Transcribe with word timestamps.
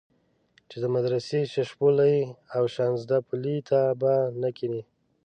چې 0.69 0.77
د 0.83 0.85
مدرسې 0.95 1.39
ششپولي 1.53 2.17
او 2.55 2.63
شانزدا 2.75 3.17
پلي 3.27 3.57
ته 3.69 3.79
به 4.01 4.13
نه 4.41 4.49
کېنې. 4.57 4.81